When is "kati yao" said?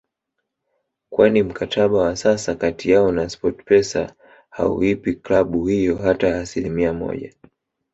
2.55-3.11